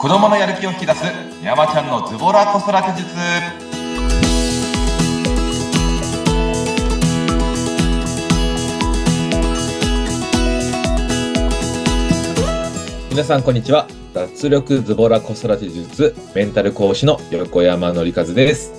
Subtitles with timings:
[0.00, 1.04] 子供のやる気を引き出す
[1.42, 3.14] 山ちゃんのズボラ子育て術
[13.10, 18.72] 皆さんこんにちは脱力ズボラ子育て術メンタル講師の横山則和です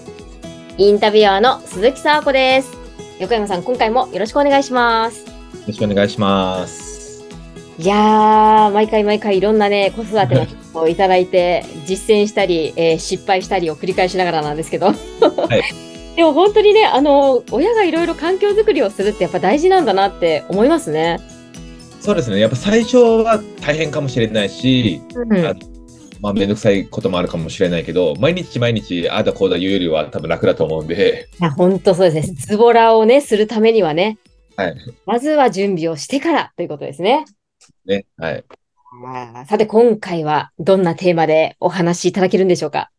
[0.80, 2.72] インタビュアーの鈴木沙和子です。
[3.20, 5.26] 横山さん、今回もよろしくお願いします。
[5.26, 5.32] よ
[5.68, 6.91] ろしくお願いします
[7.82, 14.92] いやー、毎回毎回いろんなね、子育ての人をいただいて、実践したり、えー失敗したりを繰り返しながらなんですけど。
[14.92, 14.94] い
[16.16, 21.20] でも本当にね、あの、親がいろいろ環境づくりをするってやっぱ大事なんだなって思いますね。
[22.02, 25.56] そうですねやっぱ最初は大変かもしれないし、うんあ
[26.20, 32.36] まあめんどくさいこともあるかもしれないけど毎日毎日ああだこうだ言うよりは多分楽だと思うんでいや、本当そうですね。
[32.38, 34.18] ズボラをね、するためにはね、
[34.56, 37.26] はいまずは準備をしてからということですね。
[37.86, 38.46] ねはい
[39.48, 42.92] さて、今回はどんなテーマでお話しいただけるんでしょうか？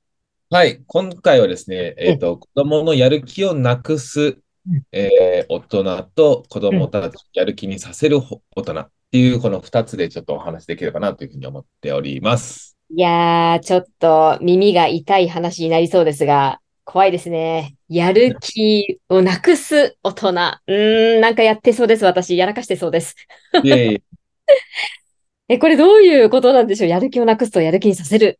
[0.50, 4.38] はい今回はですねえっ、と子供のやる気をなくす
[4.70, 8.20] うん、えー大人と子供たちをやる気にさせる
[8.54, 12.76] 大人っていうこの2つでちょっとお話できればなというふうに思っております。
[12.94, 17.76] いやー、ちょっと耳が痛い話になりそうですが、怖いですね。
[17.88, 20.28] やる気をなくす大人。
[20.28, 22.36] うーん、なんかやってそうです、私。
[22.36, 23.16] やらかしてそうです。
[23.64, 24.02] いえいえ
[25.48, 26.88] え、これどういうことなんでしょう？
[26.88, 28.38] やる気をなくすとやる気にさせる。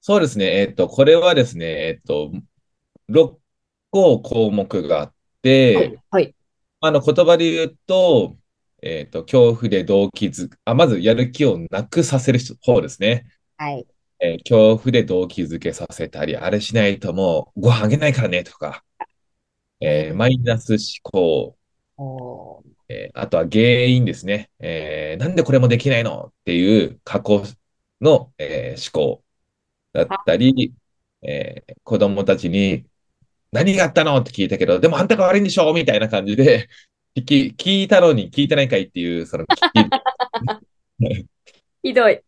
[0.00, 0.60] そうですね。
[0.60, 2.30] えっと、これはですね、えっと、
[3.08, 3.40] 6
[3.90, 5.74] 個項目があって、
[6.10, 6.24] はい。
[6.24, 6.34] はい。
[6.80, 8.36] あの言葉で言うと、
[8.82, 13.26] えっと、恐怖で動機づあ、まずやる気をなくさせる方ですね。
[13.56, 13.86] はい。
[14.20, 18.84] えー恐怖で動機づけさせたり、あれしないともうご飯あげないからねとか、
[19.80, 21.58] えーマイナス思考、
[22.88, 24.50] えーあとは原因ですね。
[24.58, 27.42] えーなんでこれもできないのっていう過去
[28.00, 29.24] の、えー思考
[29.94, 30.74] だったり、
[31.22, 32.86] えー子供たちに
[33.52, 36.68] 何があったのって聞いたけど、でもあんたが悪いんでしょみたいな感じで、
[37.16, 39.46] 聞き、聞いたのに聞いてないかいっていう、その、
[41.82, 42.22] ひどい。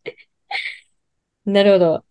[1.45, 2.06] なるほど。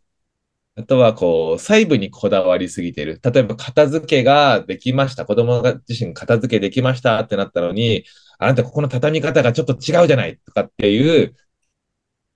[0.79, 3.19] あとはこう、細部にこだわりすぎてる。
[3.25, 5.25] 例えば片付けができました。
[5.25, 8.05] 子供が自身片付けできましたってなったのに、
[8.39, 11.35] あなたここの畳み方がちょっと違うじゃないとかっていう、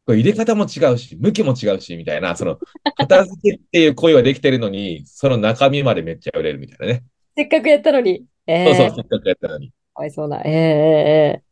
[0.07, 2.59] こう入れ方も違うし、向きも違うし、みたいな、その、
[2.97, 7.05] 片付けっていう行為はできてるのに、その中身までめっちゃ売れるみたいなね。
[7.37, 8.25] せっかくやったのに。
[8.47, 9.69] えー、そうそう、せっかくやったのに。
[9.69, 10.41] かわいそうな。
[10.41, 11.43] えー、え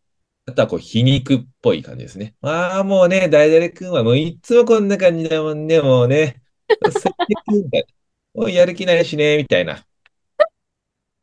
[0.46, 2.34] あとはこう、皮肉っぽい感じですね。
[2.40, 6.40] ああ、もうね、大々くんはもういつもこんな感じだもんね、もうね。
[6.90, 9.84] 接客みたいやる気ないしね、みたいな。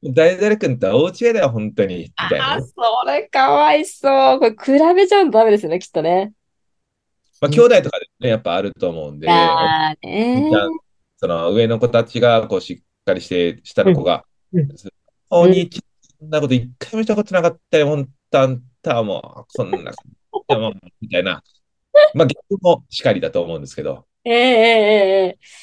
[0.04, 1.98] 大々くんとは大違いだよ、本当に。
[1.98, 2.64] みたいなね。
[2.64, 4.40] それかわいそう。
[4.40, 6.34] これ比べちゃうとダメですよね、きっとね。
[7.42, 9.98] まあ、兄弟とかでね、やっぱあると思うんで、ね
[11.18, 14.68] その上の子たちがこうしっかりして、下の子が、うんうん
[15.32, 15.84] お兄ちゃん、
[16.20, 19.92] そんなこと一回もしたことなかったよ、本当あんたはもう、そんな、
[21.02, 21.44] みたいな。
[22.14, 24.06] まあ、逆もしかりだと思うんですけど。
[24.26, 25.56] ええええええ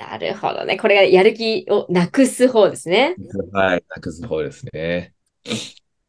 [0.00, 0.78] なるほどね。
[0.78, 3.16] これがやる気をなくす方ですね。
[3.52, 5.14] はい、なくす方ですね。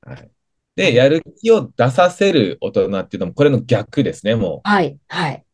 [0.02, 0.32] はい。
[0.76, 5.46] で、やる気を出させる大人っていうのも、これの逆ですね、もはい、はい。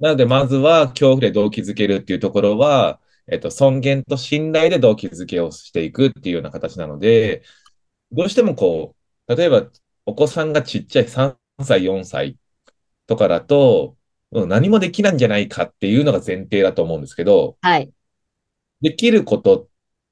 [0.00, 0.02] う。
[0.04, 7.42] なので、まずは、恐怖で動機づけるっていうところは、えっと、尊厳と信頼で動機づけをしていくっていうような形なので、
[8.12, 8.96] どうしてもこ
[9.28, 9.70] う、例えば、
[10.06, 12.36] お子さんがちっちゃい3歳、4歳
[13.06, 13.96] とかだと、
[14.32, 17.90] うん何もできないんじゃないかっていうのが前提だと思うんですけど、はい。
[18.80, 19.68] できること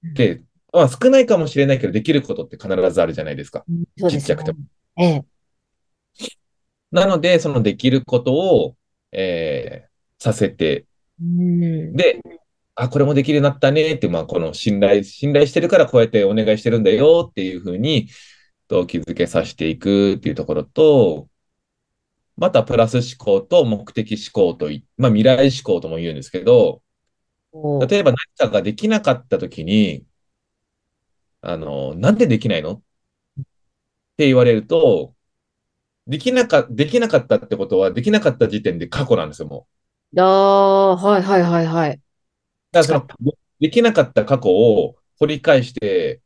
[0.08, 0.42] って、
[0.72, 3.64] まあ少ないかもしれないけど、できることって必ずあるじゃないですか。
[4.08, 4.58] ちっちゃくても。
[4.96, 5.24] ええ。
[6.90, 8.76] なので、そのできることを、
[9.12, 10.86] えーさせて、
[11.20, 11.96] うん。
[11.96, 12.20] で、
[12.74, 18.08] あ、これもできるようになったねって、まあ、この信頼、信頼してるからこうやってお願いしてるんだよっていうふうに、
[18.68, 21.28] 動機づけさせていくっていうところと、
[22.38, 26.82] またプラス思考と目的思考とい、まあ、未来思考とも言うんですけど、
[27.52, 30.04] 例えば何かができなかったときに、
[31.40, 32.72] あの、なんでできないの？
[32.74, 32.80] っ
[34.16, 35.14] て言われると、
[36.06, 39.66] できなか、できなかったってことは、できなかった時点で過去なんですよ、も
[40.14, 40.20] う。
[40.20, 42.00] ああ、はい、はい、はい、はい。
[42.70, 46.20] だからその、でできなかった過去を掘り返して、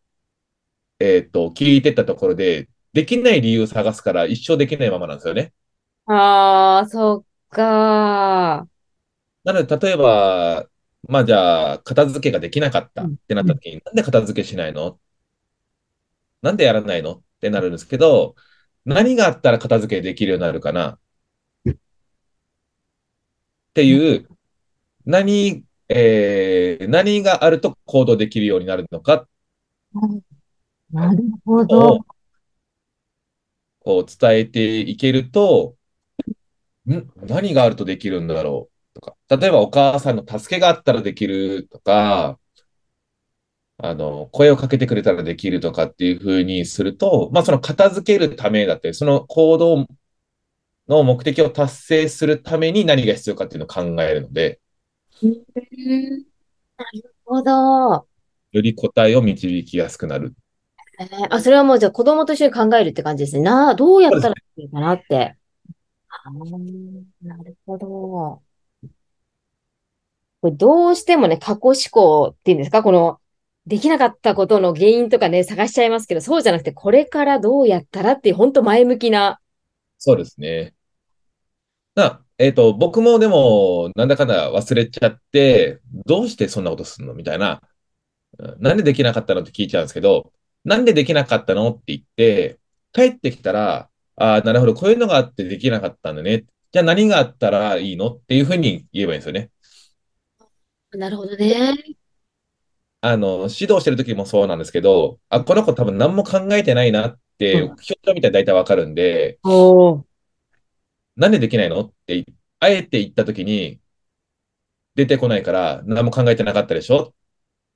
[0.98, 5.52] えっと、聞いてったところで、できない理由を探すから一生できないままなんですよね。
[6.06, 8.69] ああ、そっか。
[9.44, 10.69] なので、例えば、
[11.08, 15.00] まあじゃあ、片付けができなかったってなった時に、なんで片付けしないの？
[16.43, 17.14] なんでやらないの？
[17.14, 18.34] ってなるんですけど、
[18.84, 20.99] 何があったら片付けできるようになるかな？
[21.70, 21.75] っ
[23.75, 24.28] ていう
[25.06, 29.28] 何、えー何があると行動できるようになるのか
[30.90, 32.06] なるほをど。
[33.81, 35.76] こう伝えていけると、
[36.87, 37.11] ん？
[37.17, 39.00] 何があるとできるんだろう？
[39.00, 42.38] とか、例えばお母さんの助けがあったらできるとか、
[43.79, 49.87] あの、声をかけてくれたらできるとかっていうふうにすると、まあその片付けるためだって、その行動
[50.88, 54.61] の目的を達成するために何が必要かっていうのを考えるので、
[55.23, 55.32] うん
[56.76, 58.06] なるほど。
[58.52, 60.34] より答えを導きやすくなる。
[61.00, 63.43] えーあ、それはもうじゃあ子供と一緒に考えるって感じですね。
[63.43, 65.37] な、どうやったらいいかなって。
[66.14, 67.88] あーなるほど。
[70.42, 72.82] これどうしてもね、過去思考っていうんですか？
[72.82, 73.18] この、
[73.66, 79.40] できなかったことの原因とかね、探しちゃいますけど、そうじゃなくて、これからどうやったらっていう、本当前向きな。
[79.98, 80.74] そうですね。
[81.94, 87.14] な、えっと、僕もでも、なんだかんだ忘れちゃって、どうしてそんなことするの？
[87.14, 87.62] みたいな。
[88.58, 89.42] なんでできなかったの？
[89.42, 90.32] って聞いちゃうんですけど、
[90.64, 91.70] なんでできなかったの？
[91.70, 92.58] って言って、
[92.92, 96.44] 帰ってきたら、ああ、なるほど、こういうのがあってできなかったんだね。
[96.70, 99.50] じゃあ何があったらいいのっていうふうに言えばいいんですよね。
[100.92, 101.74] なるほどね。
[103.00, 109.38] あの、指導してる時もそうなんですけど、あ、この子多分何も考えてないなって、うん表情見たら大体わかるんで。
[111.16, 111.80] なんでできないの？
[111.80, 112.24] って、
[112.60, 113.80] あえて言ったときに、
[114.94, 117.14] 出てこないから、何も考えてなかったでしょ？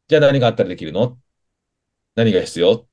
[0.09, 1.19] じゃあ何があったらできるの？
[2.15, 2.87] 何が必要？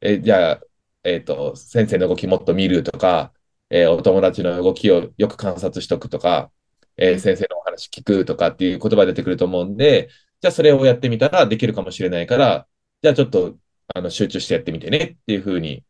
[0.00, 0.60] え、じゃあ、
[1.04, 3.32] えっと、先生の動きもっと見るとか、
[3.70, 6.52] えーお友達の動きをよく観察しとくとか、
[6.96, 10.08] えー先生のお話聞くとかっていう言葉が出てくると思うんで、
[10.40, 12.68] じゃあそれをやってみたらできるかもしれないから、
[13.02, 13.58] じゃあちょっと、
[13.94, 15.84] あの、集中してやってみてねっていうふうに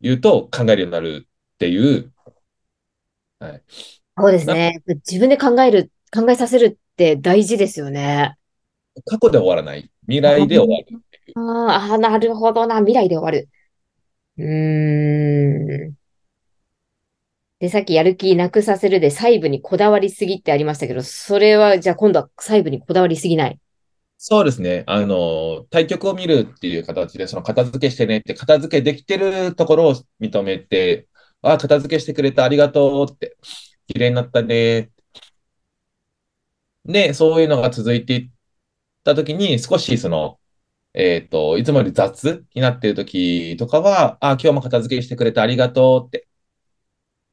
[0.00, 2.12] 言うと考えるようになるっていう、
[3.38, 3.62] はい。
[4.18, 4.82] そうですね。
[4.86, 8.36] 自分で考える、考えさせるって大事ですよね。
[9.06, 9.90] 過去で終わらない。
[10.02, 10.96] 未来で終わる。
[11.34, 12.78] あーあー、なるほどな。
[12.80, 13.48] 未来で終わる。
[14.38, 15.94] うーん。
[17.60, 23.58] で、さっきやる気なくさせるで細部にこだわりすぎってありましたけど、それは、じゃあ今度は細部にこだわりすぎない？
[24.16, 24.84] そうですね。
[24.86, 31.06] あの、対局を見るっていう形で、その片付けしてねって、片付けできてるところを認めて、
[31.42, 33.36] あ、片付けしてくれてありがとうって、
[33.88, 34.90] 綺麗になったね。
[36.86, 38.30] で、そういうのが続いていっ
[39.04, 40.39] たときに、少しその、
[40.94, 46.26] えっと、いつもより雑になっているときとかは、あ、今日も片付けしてくれてありがとうって。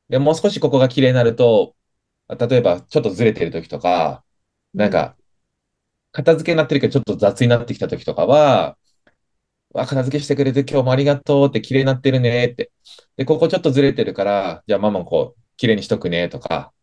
[0.10, 1.76] で、もう少しここが綺麗になると、
[2.30, 4.24] 例えばちょっとずれてるときとか、
[4.74, 5.18] なんか、
[6.14, 8.78] 片付けになってるけどちょっと雑になってきたときとかは、
[9.76, 12.72] あ、片付けしてくれて今日もありがとうって綺麗になってるねって。
[13.18, 16.74] で、ここちょっとずれてるから、じゃあママこう、綺麗にしとくねとか、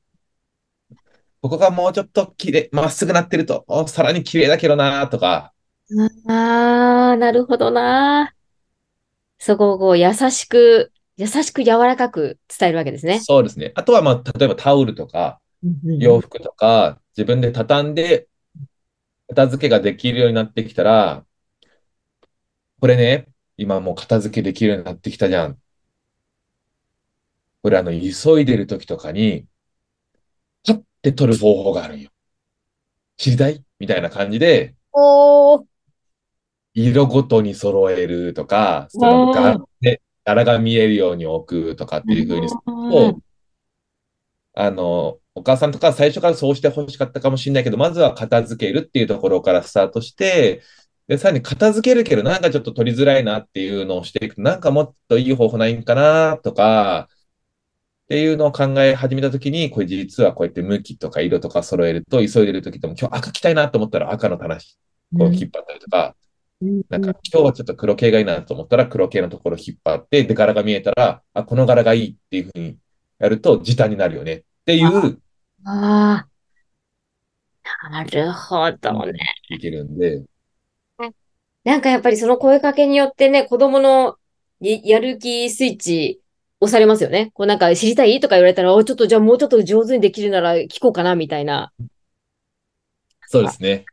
[1.43, 5.54] ここがもうちょっと綺麗、まっすぐなってると、おさらに綺麗だけどなとか、
[6.29, 8.35] ああ、なるほどな。
[9.39, 13.21] そこをこう優しく、優しく柔らかく伝えるわけですね。
[13.21, 13.73] そうですね。
[13.75, 15.41] あとはまあ、例えばタオルとか、
[15.99, 18.29] 洋服とか、自分で畳んで、
[19.29, 21.25] 片付けができるようになってきたら、
[22.81, 25.59] これね、今もう片付けできるようになってきたじゃん。
[27.63, 29.47] これあの、急いでる時とかに、
[30.67, 32.11] パッて取る方法があるんよ。
[33.17, 33.63] 知りたい？
[33.79, 35.65] みたいな感じで、おー、
[36.75, 43.19] 色ごとに揃えるとか、その柄で柄が見えるように置くとかっていう風にすると、
[44.55, 50.63] あの、お母さんとか最初からそうしてほしかったかもしれないけど、まずは片付けるっていうところからスタートして、
[51.09, 57.09] で、さらに片付けるけど、なんかちょっと取りづらいなっていうのをしていくと、なんかもっといい方法ないんかなとか、
[58.05, 64.63] っていうのを考え始めたときに、これ実はこうやって向きとか色とか揃えると、急いでるときでも今日赤着たいなと思ったら赤の棚こ
[65.27, 66.15] う引っ張ったりとか、
[66.89, 72.79] なんか今日はちょっと黒系がいいなと思ったら黒系のところ引っ張って、で、柄が見えたら、あ、この柄がいいっていうふうに
[73.19, 75.21] やると時短になるよねっていう、
[75.65, 76.27] あ
[77.83, 79.19] あ、なるほどね。
[79.49, 80.25] いけるんで、
[81.65, 84.17] なんかやっぱりその声かけによってね、子供の
[84.61, 86.21] ややる気スイッチ
[86.61, 87.31] 押されますよね。
[87.35, 91.73] こうなんか知りたいとか言われたら、おちょっとじゃあもうちょっと上手にできるなら聞こうかなみたいな。
[93.27, 93.85] そうですね。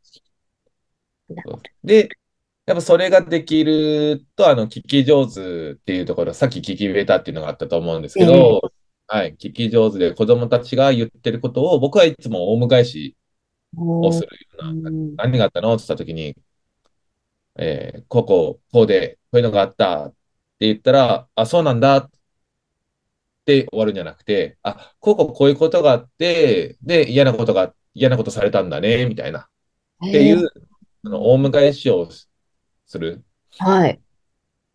[1.84, 2.10] で、
[2.68, 8.72] やっぱそれができると、あの、聞き上手っていうところ、さっき聞きベタっていうのがあったと思うんですけど、
[9.08, 13.18] はい、聞き上手で子供たちが言ってることを、僕はいつもオウム返し
[13.76, 14.28] をする
[14.64, 15.16] ような、うん。
[15.16, 15.74] 何があったの？
[15.74, 16.36] って言ったときに、
[17.58, 20.16] えーこうこう、こうで、こういうのがあったって
[20.68, 22.10] 言ったら、あ、そうなんだっ
[23.44, 29.50] て終わるんじゃなくて、あ、こうこうこういうことがあって、で、嫌なことが嫌なことされたんだね、みたいな。
[30.08, 30.48] っていう、
[31.06, 32.08] あの、オウム返しを
[32.92, 33.24] する？
[33.58, 34.00] はい。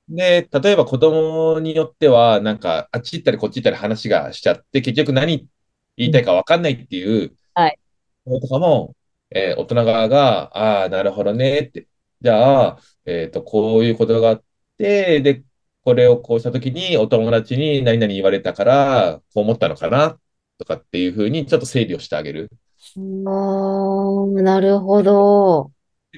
[0.08, 5.48] で、例えば子供によっては、なんか、あっち行ったりこっち行ったり話がしちゃって、結局何
[5.96, 7.78] 言いたいか分かんないっていう、はい。
[8.26, 8.94] のとかも、
[9.30, 11.88] えー大人側が、ああ、なるほどねって。
[12.20, 14.44] じゃあ、えっと、こういうことがあっ
[14.78, 15.44] て、で、
[15.84, 20.20] これをこうしたときに、お友達に何々言われたから、こう思ったのかな
[20.58, 22.50] とかっていうふうに、ちょっと整理をしてあげる。
[22.96, 25.72] あーなるほど。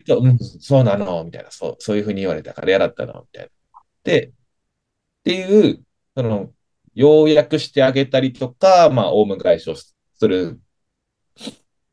[0.07, 3.51] うん、そうなのみたいな、そう、そういうふうに言われたから嫌だったのみたいな。
[4.05, 4.31] で、っ
[5.25, 5.85] ていう、
[6.17, 6.51] その、
[6.95, 10.61] 要約してあげたりとか、まあ、オウム返しをする。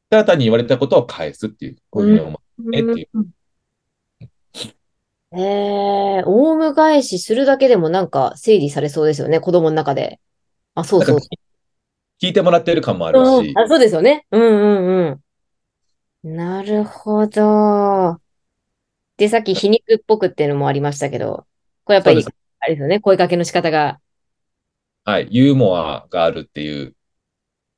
[0.09, 3.09] ただ単に言われたことを返すっていう、こういうふうに思うねっていう。
[3.13, 3.29] うん
[5.37, 10.19] えー、オウム返しするだけでもなんか整理されそうですよね、子供の中で。
[10.75, 11.17] あ、そうそう
[12.21, 14.25] 聞いてもらってる感もあるし、うんあ、そうですよね。
[14.31, 15.21] うんうんうん。
[16.25, 18.19] なるほど。
[19.17, 21.45] で、さっき皮肉っぽくっていうのもありましたけど、
[21.83, 22.25] これやっぱり
[22.59, 23.99] あれですよね、声かけの仕方が
[25.07, 26.95] はい、ユーモアがあるっていう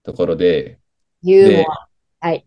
[0.04, 0.80] ところで、
[1.22, 1.90] でユーモア。
[2.26, 2.46] はい。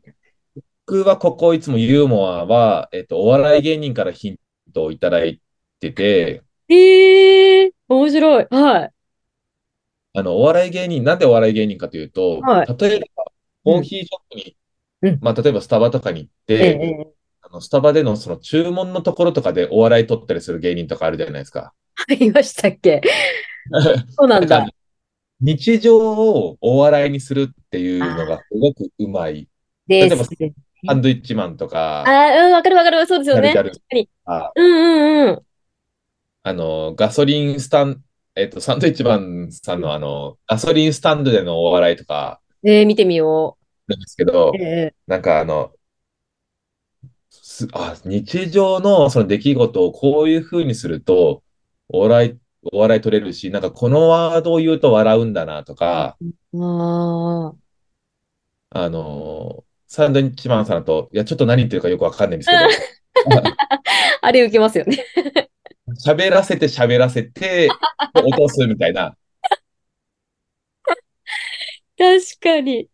[0.87, 4.37] 僕はここいつもユーモアは、えっと、お笑い芸人からヒン
[4.73, 5.43] トをいただい
[5.81, 8.47] てて、えー、面白い。
[8.51, 8.91] はい。
[10.15, 13.25] あの、お笑い芸人、なんでお笑い芸人かというと、はい例えば、
[13.65, 14.57] コーヒーショップに、
[15.03, 17.07] うんまあ、例えばスタバとかに行っえて、え、
[17.43, 21.73] あのスタバでのその注文のところとかでお笑い取ったりする芸人とかあるじゃないですか。
[22.11, 23.01] ありましたっけ？
[24.17, 24.67] そうなんだ。
[25.41, 29.49] 日常をお笑いにするっていうのがすごくうまい。
[29.87, 30.31] で例えばす。
[30.87, 33.07] サンドイッチマンとあか、ー、うん、わかるわかる。
[33.07, 33.55] そうですよね。
[34.57, 35.43] うんうんうん。
[36.43, 38.03] あの、ガソリンスタン、
[38.35, 43.60] えっと、サンドイッチマンさんのあの、ガソリンスタンドでのお笑いとかえー、見てみよあ
[43.91, 45.73] るんですけどう。、えなんかあの、
[47.31, 51.43] すあ、日常のその出来事をこういう風にすると、
[51.89, 52.39] お笑い、
[52.73, 57.55] お笑い取れるし、なんかこのワードを言うと笑うんだなとか、ー、あ
[58.71, 63.53] あの、サンドイッチマンさんだと、いや、ちょっと何言ってるかよくわかんないんですけど、ー
[64.23, 65.05] あれ受けますよね。
[66.07, 67.69] 喋らせて喋らせて、
[68.15, 69.17] 落とすみたいな。
[71.99, 72.89] 確かに。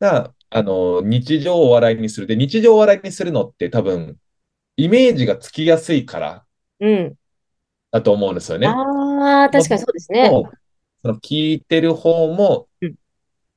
[0.00, 2.26] が、あの、日常をお笑いにする。
[2.26, 4.18] で、日常をお笑いにするのって多分、
[4.76, 6.46] イメージがつきやすいから
[6.80, 7.18] うん。
[7.90, 8.68] だと思うんですよね。
[8.68, 10.30] ああ、確かにそうですね。
[11.02, 12.94] その聞いてる方もうん、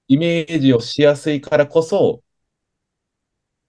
[0.07, 2.23] イメージをしやすいからこそ、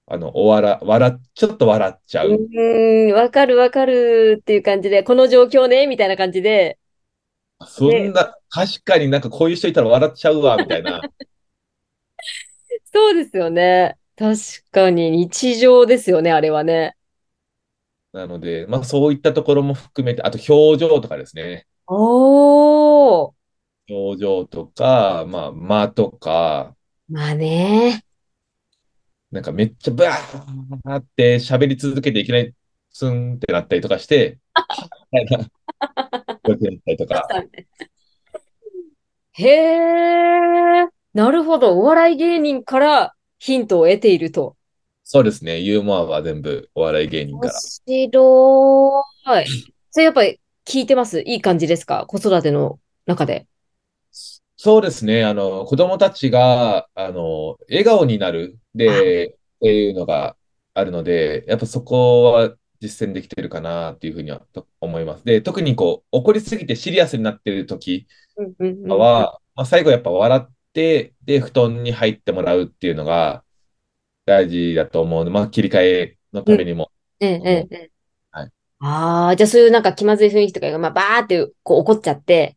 [0.07, 2.37] あの、お笑、笑っ、ちょっと笑っちゃうう。
[2.53, 6.79] ーん、わかるわかるっていう感じで、この状況ね、みたいな感じで、
[7.67, 11.09] そんな、確かになんかこういう人いたら笑っちゃうわ、みたいな。
[12.93, 13.97] そうですよね。
[14.17, 14.39] 確
[14.71, 16.97] かに日常ですよね、あれはね。
[18.13, 21.67] なので、まあそういったところも含めて、あと表情とかですね。
[21.87, 23.33] おー。
[23.89, 26.77] 表情とか、まあ間とか、
[27.09, 28.05] まあね。
[29.31, 32.55] なんかめっちゃブワーって喋り続けていきなり
[32.91, 34.39] スンってなったりとかして、
[35.13, 35.51] みたいな、こ
[36.47, 37.29] うやってなったりとか。
[39.33, 41.79] へえ、なるほど。
[41.79, 44.57] お笑い芸人からヒントを得ていると。
[45.03, 45.59] そうですね。
[45.59, 47.59] ユーモアは全部お笑い芸人か面ら。
[47.59, 49.05] 白
[49.43, 49.47] い。
[49.91, 51.21] それやっぱり聞いてます？
[51.23, 52.05] いい感じですか？
[52.07, 53.49] 子育ての中で。
[54.57, 55.25] そうですね。
[55.25, 60.37] あの、子供たちが、あの、笑顔になる、で、っていうのが
[60.75, 65.25] あるので、やっぱそこは実践できてるかなっていうふうにはと思います。
[65.25, 73.45] で、特にこう、怒りすぎてシリアスになってる時うんうんうんは、まあ、最後やっぱ笑って、で、布団に入ってもらうっていうのが
[74.27, 76.93] 大事だと思うので、まあ、切り替えのためにも。
[77.21, 77.91] ええ、ええ、ええ。
[78.33, 82.57] はいああ、じゃあそういうなんか気まずい雰囲気とかが、まあ、バーってこう怒っちゃって、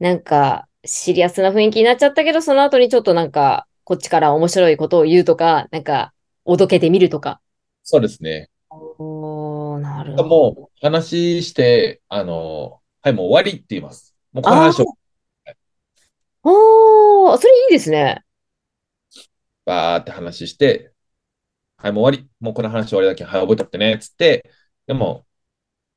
[0.00, 6.14] なんかシリアスな雰囲気になっちゃったけど、その後にちょっとなんか、こっちから面白いことを言うとか、なんか、
[6.44, 7.40] おどけてみるとか。
[7.84, 8.50] そうですね。
[8.70, 10.24] おー、なるほど。
[10.28, 14.14] もう話して、あの、はい、もう終わりって言います。
[14.32, 14.86] もうこの話を
[16.44, 18.24] おー、それいいですね。
[19.64, 20.92] バーって話して、
[21.76, 22.30] はい、もう終わり。
[22.40, 24.50] もうこの話終わりだけ、はい、覚えとってね、つって、
[24.86, 25.26] でも、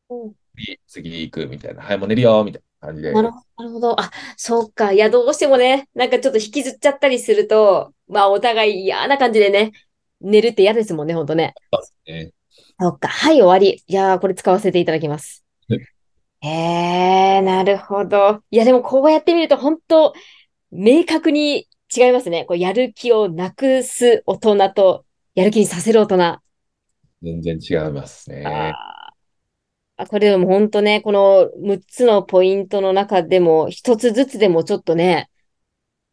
[0.10, 3.12] うん次、次行くみたいな、はい、もう寝るよ、みたいな感じで。
[3.12, 4.00] なるほど。
[4.00, 4.94] あ、そうか。
[4.94, 9.72] いや、どうしてもね、なんかちょっと引きずっちゃったりすると、まあ、お互い嫌な感じでね、
[10.22, 11.54] 寝るって嫌ですもんね、ほんとね。
[12.08, 12.32] ね
[12.80, 13.08] そうか。
[13.08, 13.84] はい、終わり。
[13.86, 15.45] いやー、これ使わせていただきます。
[16.46, 18.44] へえ、なるほど。
[18.52, 20.14] いや、でもこうやってみると、本当
[20.72, 22.46] 明確に違いますね。
[22.46, 26.40] こうやる気をなくす大人と、やる気にさせる大人。
[27.24, 28.44] 全然違いますね。
[28.46, 35.32] あこれでも本当ね、この6つのポイントの中でも、一つずつでもちょっとね、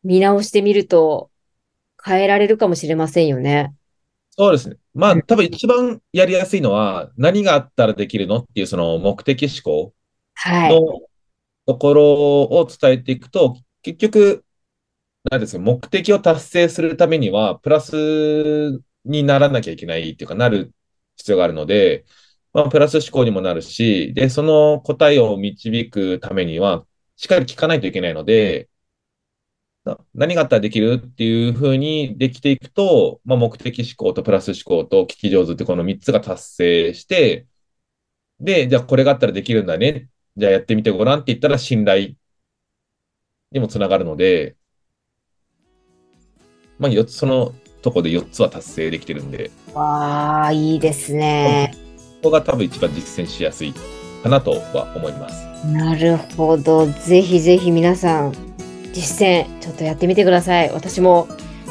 [0.03, 1.31] 見直してみると
[2.03, 3.75] 変えられるかもしれませんよね。
[4.31, 4.77] そうですね。
[4.95, 10.02] まあ、多分一番やりやすいのは、何があったらできるのっていうその目的思考はい。
[10.47, 11.01] の
[11.67, 12.05] ところ
[12.43, 14.45] を伝えていくと、結局、
[15.31, 20.75] なんですか、目的を達成するためには、プラスにならなきゃいけないっていうか、なる
[21.17, 22.05] 必要があるので、
[22.53, 28.69] まあ、プラス思考にもなるし、で、その答えを導くためには、しっかり聞かないといけないので、
[30.15, 37.47] 何があったらできるっていうふうにできていくと、まあ、目的思考とプラス思考と聞き上手ってこの3つが達成して、
[38.41, 40.09] で、じゃあこれがあったらできるんだね。
[40.37, 42.15] じゃあやってみてごらんって言ったら信頼
[43.51, 44.57] にもつながるので、
[46.79, 51.75] まあ、4つ、そのとこで4つは達成できてるんで、わあ、いいですね。
[52.23, 53.75] ここが多分一番実践しやすい
[54.23, 55.67] かなとは思います。
[55.67, 56.87] なるほど。
[56.87, 58.33] ぜひぜひ皆さん、
[58.93, 60.71] 実践、ちょっとやってみてください。
[60.73, 61.29] 私も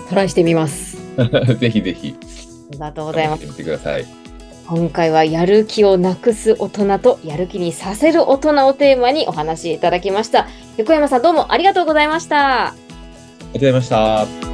[0.09, 0.97] トライしてみます。
[1.59, 3.43] ぜひぜひ、ありがとうございます。
[3.43, 4.20] やってみてください。
[4.67, 10.47] 今回はやる気をなくす大人とやる気にさせる大人をテーマにお話しいただきました。
[10.77, 12.67] 横山さんどうもありがとうございました。
[12.67, 12.73] あ
[13.53, 13.89] りがとうございまし
[14.45, 14.50] た。